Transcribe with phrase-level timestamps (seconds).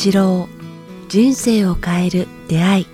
[0.00, 0.48] 八郎
[1.08, 2.86] 人生を変える出会い。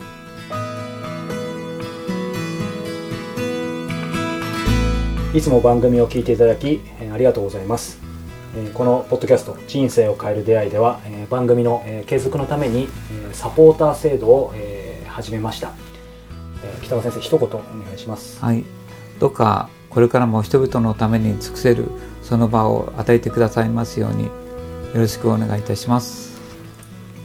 [5.34, 7.98] いつも番組を聞いていただきえーありがとうございます。
[8.56, 15.72] えーこのポッドキャスト「人生を変える出会い」ではえー番組のえー継続のためにえーサポーター制度をえー始めました。
[16.64, 17.60] えー北川先生一言お願
[17.94, 18.42] いします。
[18.42, 18.64] はい、
[19.18, 21.84] どうかこれからも人々のために尽くせる
[22.22, 24.30] その場を与えてくださいますようによ
[24.94, 26.33] ろしくお願いいたします。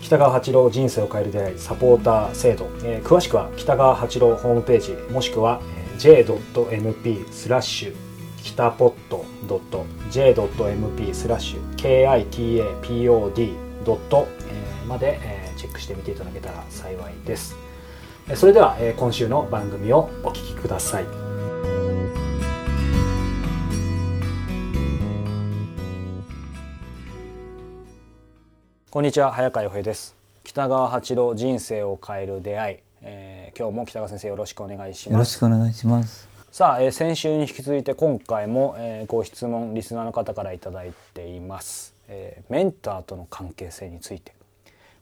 [0.10, 5.62] 北川八郎人生を変える出会いサポーター制度、えー詳しくは北川八郎ホームページもしくは
[6.00, 7.96] j.mp スラッシュ
[8.42, 9.24] 北ポット
[10.10, 13.54] .j.mp スラッシュ kitapod
[13.86, 14.28] ドット
[14.88, 15.20] まで
[15.56, 17.56] チェックしてみていただけたら幸いです。
[18.34, 21.29] それでは今週の番組をお聞きください。
[28.92, 30.16] こんにちは早川洋平です。
[30.44, 36.28] 北川八郎人生を変える出会い、えー今日も北川先生よろしくお願いしよろますしくお願いします。
[36.52, 44.34] さあ、えー先週に引き続いて今回も、えーご質問リスナーの方からいただいています、えーメンターとの関係性について。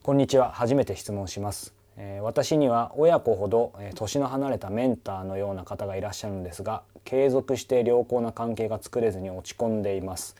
[0.03, 10.35] こんにちは初めて質問します、えー私には親子ほど、えー年の離れたメンターのような方がいらっしゃるんですが継続して良好な関係が作れずに落ち込んでいます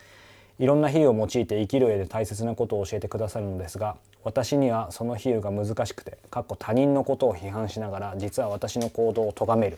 [0.60, 9.78] いろんな比喩を用いて生きる上で大切なことを教えてくださるのですが私にはその比喩が難しくてかっこ他人のことを批判しながら実は私の行動を咎める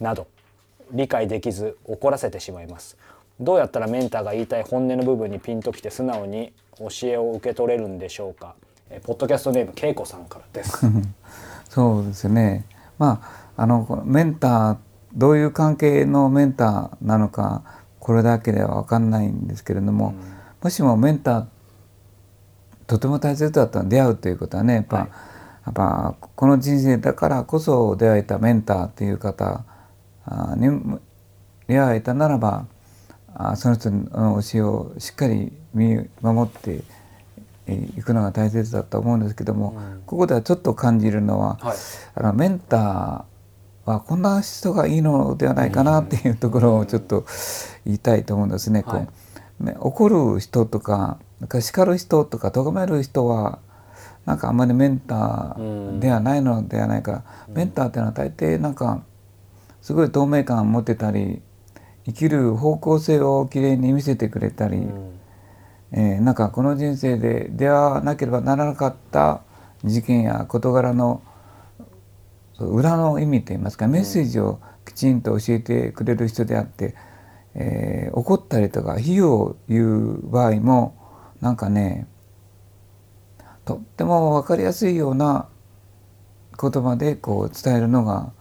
[0.00, 0.26] など
[0.92, 2.96] 理解できず怒らせてしまいます。
[3.40, 8.54] どうやったらメンターが言いたい本音の部分にピンときて素直に教えを受け取れるんでしょうか。
[8.90, 10.86] えポッドキャストネームけいこさんからです。
[11.68, 12.64] そうですね。
[12.98, 13.20] ま
[13.56, 14.76] ああのメンター
[15.14, 17.62] どういう関係のメンターなのか
[18.08, 20.14] これだけでは分かんないんですけれども、
[20.62, 21.46] もしもメンター
[22.86, 25.08] とても大切だったら出会うということはねやっぱ、はい。
[25.66, 29.62] やっぱこの人生だからこそ出会えたメンターという方
[30.24, 30.98] あに
[31.66, 32.64] 出会えたならば
[33.34, 36.82] あその人の教えをしっかり見守って
[37.70, 40.02] いくのが大切だと思うんですけども、うん。
[40.06, 41.76] ここではちょっと感じるのは、はい。
[42.14, 43.37] あのメンター
[43.88, 47.24] はこんな人がいいのではないかなっていうところをちょっと
[47.84, 48.84] 言いたいと思うんですね。
[48.86, 49.06] はい。
[49.06, 49.12] こ
[49.60, 53.58] うね怒る人とかなんか叱る人とか咎める人は
[54.26, 59.02] なんかあんまりメンターではないのではないか、メンターっていうのは大抵なんか
[59.80, 61.40] すごい透明感を持ってたり
[62.04, 65.18] 生きる方向性をきれいに見せてくれたり、うん。
[65.92, 69.40] えーなんかこの人生で出会わなければならなかった
[69.84, 71.22] 事件や事柄の
[72.66, 76.94] 裏の意味といいますかメッセージをきちんと教えてくれる人であって、
[77.54, 80.96] えー怒ったりとか比喩を言う場合も
[81.40, 82.06] なんかね
[83.64, 85.48] とっても分かりやすいような
[86.60, 88.32] 言葉でこう伝えるのが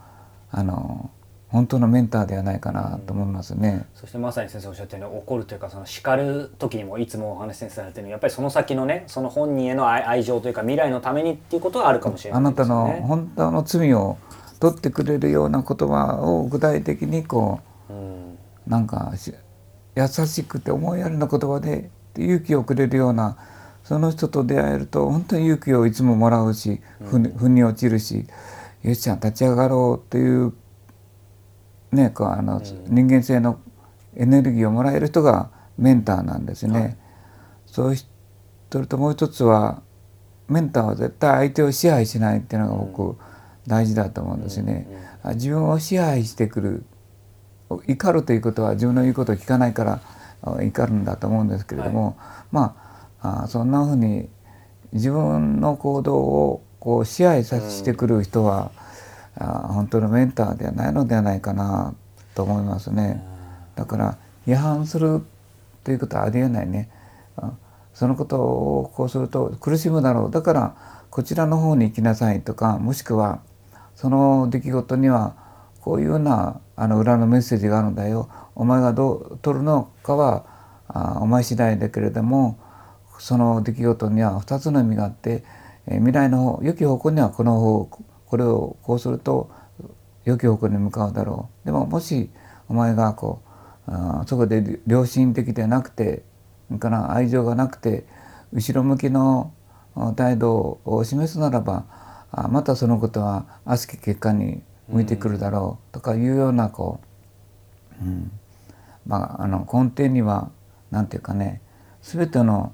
[0.52, 1.12] あの
[1.50, 3.86] 本当のメンターではないかなと思いますね。
[3.96, 12.50] そしてまさに先生おっしゃったように怒るというかその叱る時にもいつもお話し先生されてるようにやっぱりその先のねその本人への愛愛情というか未来のためにっていうことはあるかもしれなあいね。
[12.50, 14.18] なたの本当の罪を
[14.60, 17.60] 取ってくれるような言葉を具体的にこ
[17.90, 18.38] うんう
[18.68, 19.34] なんかし
[19.96, 23.38] 優しくて思いやりな言葉で勇気をくれるような
[23.84, 28.26] その人と出会えると本当に勇気をいつももらうしふに腑に落ちるし
[28.84, 30.54] よしちゃん立ち上がろうという
[31.92, 33.60] ねこうあの、人間性の
[34.16, 36.80] エネルギーをもらえる人がメンターなんですね。
[36.80, 36.98] はい
[37.68, 38.08] そうし
[38.70, 39.82] とるともう一つは
[40.48, 43.18] メンターは絶対相手を支配しないっていうのが僕
[43.68, 44.88] 大事だと思うんですね。
[45.22, 46.86] あ自分を支配してくる
[47.70, 50.02] 怒るということは自分の言うことを聞かないから
[50.42, 52.18] あ怒るんだと思うんですけれども、
[52.52, 52.76] ま
[53.22, 54.30] ああそんなふうに
[54.94, 58.87] 自分の行動をこう支配させてくる人は、あ
[59.46, 61.94] 本当のメンターではないのではないかな
[62.36, 63.24] と思いますね。
[63.76, 64.18] だから
[64.48, 65.22] 違反する
[65.84, 66.90] ということはありえないね。
[67.94, 70.76] そのことをこうすると苦しむだろうだから
[71.10, 73.42] こちらの方に行きなさいとかもしくは
[73.96, 75.36] その出来事には
[75.82, 80.46] こういうようなあの裏のメッセージがあるんだよお前がどう取るのかは
[80.88, 82.60] あお前次第だけれども
[83.18, 85.44] その出来事には2つの意味があって、
[85.88, 87.90] え未来の方良き方向にはこの方
[88.28, 89.50] これをこうすると
[90.26, 91.66] 良き方向に向かうだろう。
[91.66, 92.30] でももし
[92.70, 93.42] お前がこ
[93.88, 96.24] うそこで良心的でなくて
[96.68, 98.06] それから愛情がなくて
[98.52, 99.54] 後ろ向きの
[100.16, 101.86] 態度を示すならば
[102.50, 107.00] またそのことは悪しき結果に向いてくるだろうとかいうようなこ
[108.02, 108.32] う、うん
[109.06, 110.52] まあ、あの根底には
[110.92, 111.62] 何て言うかね
[112.02, 112.74] 全ての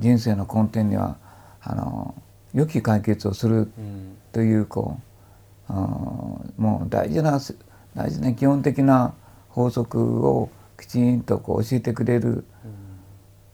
[0.00, 1.16] 人生の根底には
[1.62, 2.14] あの
[2.52, 3.70] 良き解決をする
[4.34, 4.98] というこ
[5.70, 5.78] う、うん、
[6.58, 7.40] もう大事な
[7.94, 9.14] 大事な基本的な
[9.48, 12.44] 法則をきちんとこう教えてくれる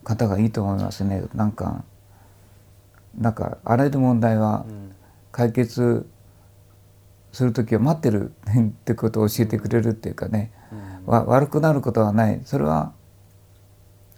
[0.03, 1.23] 方がいいと思いますね。
[1.35, 1.85] なんか
[3.19, 4.65] なんかあらゆる問題は
[5.33, 6.09] 解決
[7.33, 10.51] する時は待ってるってことを教えてくれるっていうかね、
[11.05, 12.41] 悪くなることはない。
[12.47, 12.95] それは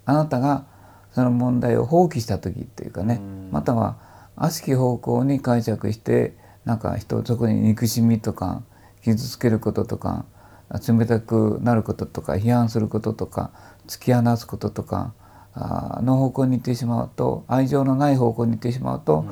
[0.04, 0.64] あなたが
[1.10, 3.20] その問題を放棄した時っていうかね、
[3.50, 3.96] または
[4.36, 8.62] 悪しき方向に解釈してなんか人そこに憎しみとか
[9.02, 10.24] 傷つけることとか
[10.88, 13.50] 冷たくなることとか批判することとか
[13.86, 15.12] 突き放すこととか
[16.02, 19.26] の方向に行ってしまうと愛情のない方向に行ってしまうと、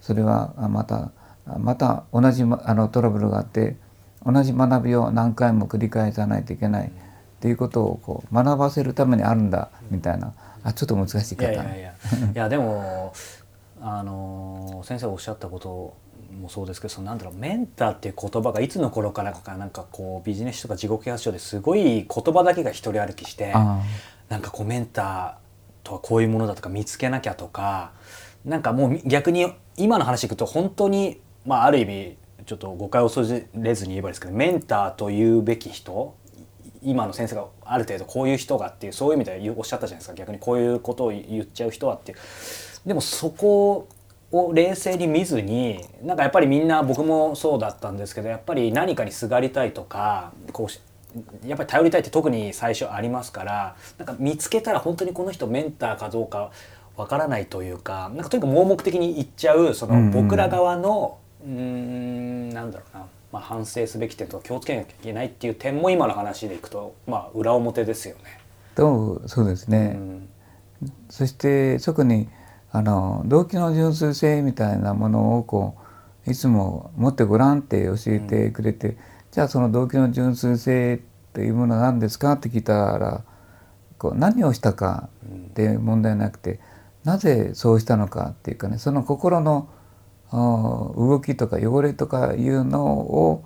[0.00, 1.10] それはまた
[1.58, 3.76] また同じあのトラブルがあって
[4.24, 6.90] 同じ学びを何回も繰り返さないといけないっ
[7.40, 10.32] ていうことをこう学ばせるためにあるんだみたいな。
[10.62, 11.42] あちょっと難しい方。
[11.42, 11.92] いやいやいや。
[12.34, 13.12] いやでも
[13.80, 15.94] あの先生おっしゃったこと
[16.34, 23.52] もそうですけどそのなんだろうメンターっていう言葉がいつの頃からかなんかこうビジネスとか自己啓発書ですごい言葉だけが一人歩きして
[24.28, 27.92] なんかこうメンターとはこういうものだとか見つけなきゃとか
[28.44, 32.16] なんかもう逆に今の話いくと本当にまあある意味
[32.46, 33.22] ちょっと誤解を恐
[33.54, 36.14] れずに言えばですけどメンターというべき人
[36.82, 42.12] 今の先生がある程度こういう人がっていうそういう意味でおっしゃったじゃないですか逆にこういうことを言っちゃう人はって。
[42.12, 42.18] いう
[42.86, 43.88] でもそこ
[44.34, 56.50] を冷静に見ずになんかやっぱりみんな僕もそうだったんですけどやっぱり何かにすがりたいとかこうやっぱり頼りたいって特に最初ありますからなんか見つけたら本当にこの人メンターかどうか
[56.96, 68.38] わからないというかなんかとにかく盲目的に言っちゃうその僕ら側のうんなんだろうなまあ、反省すべき点とか気をつけなきゃいけないっていう点も今の話でいくと、まあ、裏表ですよね。
[68.76, 70.28] とそうですね、うん、
[71.10, 72.28] そして特に
[72.74, 75.76] あの動機の純粋性みたいなものをこ
[76.26, 78.96] ういつも持ってごらんって教えてくれて、うん、
[79.30, 80.98] じゃあその動機の純粋性っ
[81.32, 83.22] ていうものは何ですかって聞いたら
[83.96, 86.58] こう何をしたかって問題なくて、
[87.04, 89.68] なぜそうしたのかっていうかねその心の
[90.32, 93.44] 動きとか汚れとかいうのを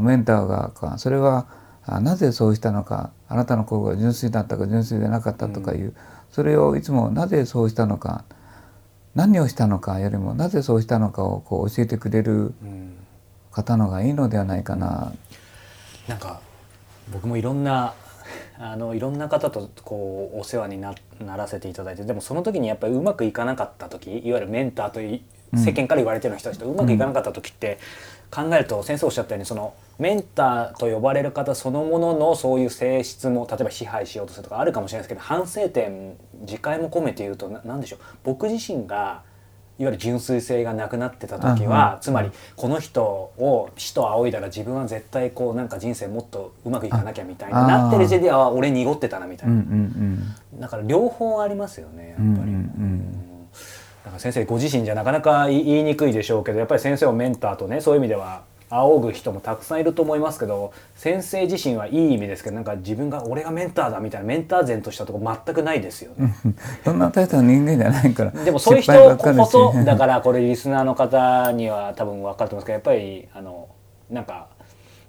[0.00, 1.46] メンターがそれは
[1.86, 5.94] なぜそうしたのかあなたの心が純粋だったか純粋でなかったとかいう、
[6.30, 8.24] それをいつもなぜそうしたのか
[9.14, 12.54] 何をしたのかよりもなぜそうしたのかをこう教えてくれる
[13.50, 15.12] 方のがいいのではないかな。
[16.08, 16.40] なんか
[17.12, 17.94] 僕もいろんな
[18.58, 25.00] あのいろんな方とこうお世話にならせていただいてでもその時にやっぱりうまくいかなかった時いわゆるメンターと
[25.58, 27.78] 世間から言われてる人たちとうまくいかなかった時って
[28.30, 37.98] 考えると先生おっしゃったようにそのメンターと呼ばれる方そのもののそういう性質も例えば支配しようとするとかあるかもしれないですけど反省点自戒も込めて言うと何でしょう。
[38.24, 39.22] 僕自身が
[39.78, 49.64] いわゆる純粋性がなくなってた時は、つまりこの人を死と仰いだら自分は絶対こうなんか人生もっとうまくいかなきゃみたいななってる時点では俺濁ってたなみたいな、
[50.60, 52.28] だから両方ありますよねやっぱり。
[52.28, 53.48] うんうんうん。
[54.04, 58.42] だから先生ご自身じゃなかなか言いにくいでしょうけどやっぱり先生をメンターとねそういう意味では
[58.72, 66.34] 仰ぐ人もたくさんいると思いますけど先生自身はいい意味ですけどなんか自分が俺がメンターだみたいなメンター前としたとこ全くないですよね。
[66.84, 73.68] そんなタイプの人間じゃないからでもそういう人こそだからこれリスナーの方には多分分かると思うんですけどやっぱりあの
[74.10, 74.46] なんか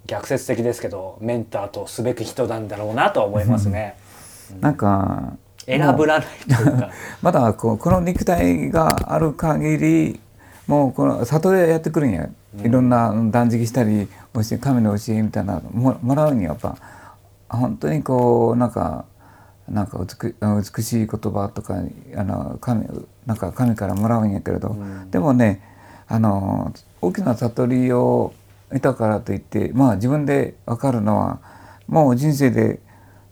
[0.06, 3.96] 逆説的ですけどメンターとすべき人なんだろうなとは思いますね。
[4.60, 5.34] なんか
[5.66, 6.90] 選ぶらないというか。
[7.22, 10.20] まだこうこの肉体がある限り
[10.68, 12.30] もうこの里でやってくるんや、
[12.64, 16.78] いろんな断食したり教え神の教えみたいなももらうにはやっぱ
[17.50, 19.06] 本当にこうなんか
[19.68, 21.76] なんか美美しい言葉とか
[22.16, 22.88] あの神
[23.26, 25.62] なんか神からもらうんやけれど、うん、でもね
[26.08, 28.34] あの大きな悟りを
[28.70, 31.40] 得たからといってまあ自分で分かるのは
[31.88, 32.80] もう人生で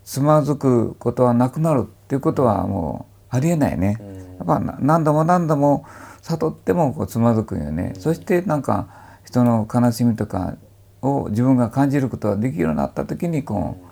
[0.04, 3.98] つまずくことはなくなるっていうことはもうありえないね。
[4.38, 5.86] やっぱ何度も何度も
[6.22, 7.94] 悟ってもこうつまずくよね。
[7.98, 8.88] そしてなんか
[9.24, 10.56] 人の悲しみとか
[11.02, 13.86] を自分が感じることができるようになった時にこう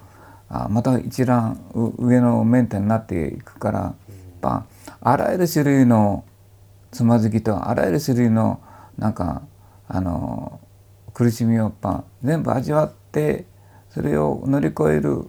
[0.48, 1.60] あまた一段
[1.98, 3.94] 上のメンタルになっていくから
[5.00, 6.24] あらゆる種類の
[6.90, 8.60] つまずきとあらゆる種類の
[8.98, 9.42] なんか
[9.88, 10.60] あの
[11.14, 13.44] 苦しみをや全部味わって
[13.90, 15.24] それを乗り越える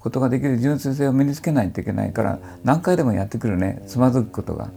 [0.00, 4.70] ことができる純粋性を身につけないといけないから何回でもやってくるねつまずくことが。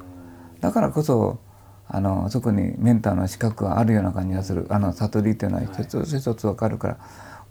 [0.59, 1.39] だからこそ
[1.87, 4.67] あのそこにメンターの資格があるような感じがする。
[4.69, 6.97] あの悟りというのは一つ一つ分かるから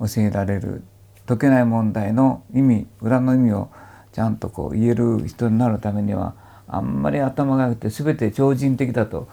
[0.01, 0.83] 教えられる。
[1.27, 3.69] 解けない問題の意味裏の意味を
[4.13, 6.35] ちゃんとこう言える人になるためには
[6.67, 9.29] あんまり頭が良くて全て超人的だと、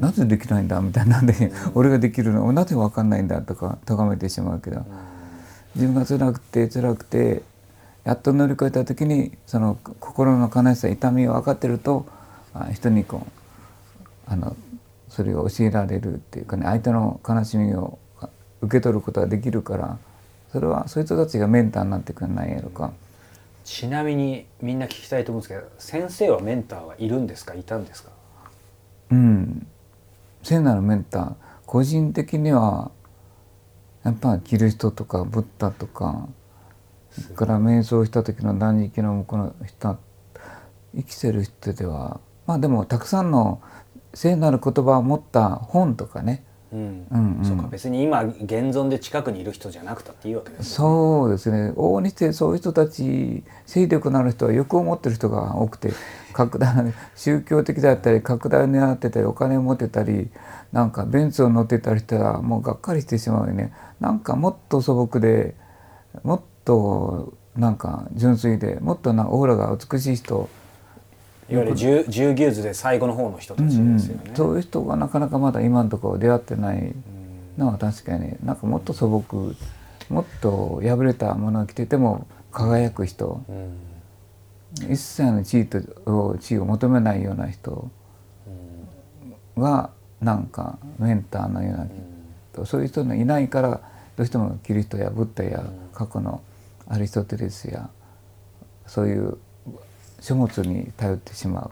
[0.00, 4.84] なぜできないんだみたいなんで、俺ができるのなぜ分かんないんだとか咎めてしまうけど、
[5.74, 7.42] 自分が辛くて辛くて
[8.04, 12.15] やっと乗り越えた時にその心の悲しさ痛みを分かってるとあ
[12.72, 14.56] 人にこうあの
[15.08, 17.98] それを教えられるっていうかね相手の悲しみを
[18.60, 19.98] 受け取ることができるから
[20.52, 22.92] それはそういう人たちがメンターになってくんないやろか。
[23.64, 27.54] ちなみにみんな聞きたいと思うんですけど先生はメンターはいるんですか？
[27.54, 28.10] いたんですか？
[29.10, 29.66] うん。
[30.42, 31.34] 聖なるメンター。
[31.66, 32.92] 個人的には
[34.04, 36.28] やっぱキリストとかブッダとか
[37.10, 39.98] それから瞑想した時の断食の向こうの人
[40.94, 43.60] 生きてる人ではまあでもたくさんの
[44.14, 47.06] 聖なる言葉を持った本とかね、うん。
[47.10, 47.44] うんうん。
[47.44, 50.64] そうか別に今現存で近くにいる人じゃなくたっていいわけですね。
[50.64, 51.72] そうですね。
[51.76, 55.92] 往々にしてそういう人たち勢力のある人は欲を持ってる人が多くて
[56.32, 60.30] 拡大 宗教的だったり拡大を狙ってたりお金を持ってたり
[60.72, 63.72] なんかベンツを乗ってたりしたらもうがっかりしてしまうよね。
[64.00, 65.54] なんかもっと素朴で
[66.22, 70.48] もっとなんか純粋でもっとなオーラが美しい人
[71.48, 74.34] いわゆる十十牛図で最後の方の人たちですよね、うん。
[74.34, 76.94] そういう人がなかなかまだ今のところ出会ってない
[77.56, 78.36] のは確かに。
[78.44, 79.54] なんかもっと素朴
[80.08, 83.42] もっと破れたものを着てても輝く人。
[83.48, 83.86] うん。
[84.90, 85.80] 一切の地位と
[86.38, 87.90] 地位を求めないような人
[89.56, 91.74] がなんかメンターのよ
[92.54, 93.80] うなそういう人のいないから
[94.16, 96.42] どうしてもキリストやブッダや過去の
[96.88, 97.88] アリストテレスや
[98.86, 99.38] そういう
[100.20, 101.70] 書物に頼ってしまう。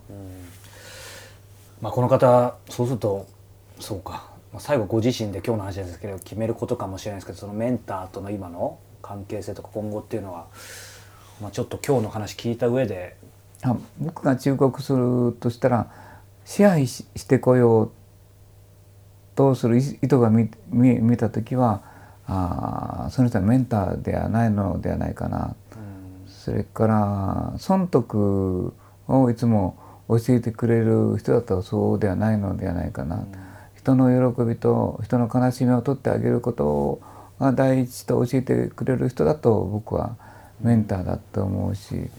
[1.80, 3.26] まあ、この方そうすると
[3.80, 4.30] そうか。
[4.52, 10.46] まあ最後ご自身で今日の話ですけど決めることかもしれないですけどそのメンターとの今の関係性とか今後っていうのは、
[11.42, 13.16] まあ、ちょっと今日の話聞いた上で。
[13.62, 15.90] あ僕が忠告するとしたら
[16.44, 17.90] 支配ししてこよう
[19.34, 21.82] とする意意図が見見見た時は
[22.26, 25.56] あーその人はメンターではないのではないかな、
[26.44, 28.74] それから損得
[29.08, 33.24] をいつも教えてくれる人だとそうではないのではないかな、
[33.78, 37.00] 人の喜びと人の悲しみを取ってあげること
[37.40, 40.16] が第一と教えてくれる人だと僕は
[40.60, 42.10] メンターだと思うし、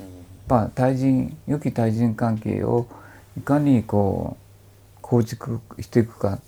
[0.47, 2.87] まあ対人良き対人関係を
[3.37, 6.39] いかにこう構築していくか。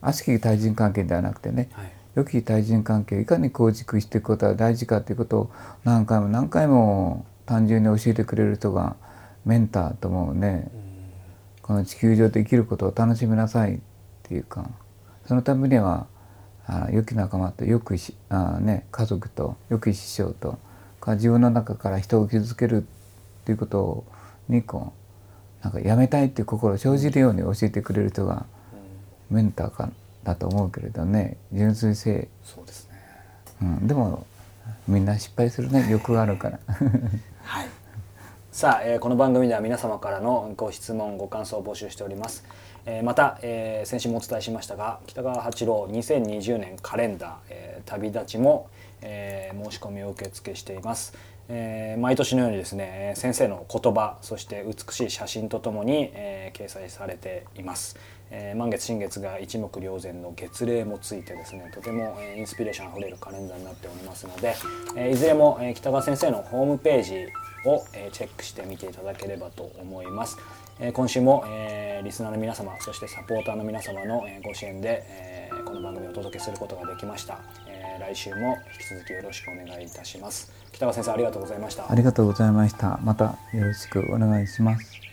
[0.00, 5.50] 悪しき対人関係ではなくてね、はい良き対人関係をいかに構築していくことが大事かということを
[5.84, 8.96] 何回も何回も単純に教えてくれる人が
[9.44, 10.70] メンターと思うね、
[11.62, 13.78] この地球上で生きることを楽しみなさいっ
[14.24, 14.68] ていうか
[15.26, 16.06] そのためには
[16.66, 20.58] あ良き仲間と良きしあ、ね、家族と良き師匠と
[21.00, 24.04] か自分の中から人を傷つけるっていうこと
[24.48, 24.92] にこ
[25.62, 28.46] うなんかやめたいっていう心を生じるように教えてくれる人が
[29.30, 29.90] メンターか
[30.24, 33.00] だと思うけれどね純粋性、そうですね。
[33.62, 34.26] うん、でも
[34.86, 36.58] みんな失敗するね 欲があるから。
[37.42, 37.68] はい。
[38.52, 42.44] さあ、えーこの番組では皆様からのご質問ご感想を募集しております、
[42.84, 48.68] えーまた、えー先週もお伝えしましたが北川八郎2020年カレンダー、えー旅立ちも、
[49.02, 51.14] えー申し込みを受付しています、
[51.52, 57.96] えー毎年のようにですね先生の言葉そして美しい写真とともに、えー掲載されています、
[58.30, 64.54] えー満月新月が一目瞭然の月齢もついてですねとても、えインスピレーションあふれるカレンダーになっておりますので、
[64.96, 67.14] えいずれも、え北川先生のホームページ
[67.68, 70.38] を、えチェックしてみていただければと思います、
[70.78, 77.40] え今週も、えリスナーの皆様そしてサポーターの皆様の、えご支援で、えこの番組をお届けすることができました、
[77.90, 82.98] えー来週も引き続きよろしくお願いいたします北川先生ありがとうございましたありがとうございました。
[83.02, 85.09] またよろしくお願いします。